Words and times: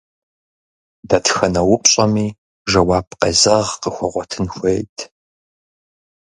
Дэтхэнэ 1.09 1.61
упщӏэми 1.73 2.27
жэуап 2.71 3.07
къезэгъ 3.19 3.71
къыхуэгъуэтын 3.81 4.45
хуейт. 4.53 4.97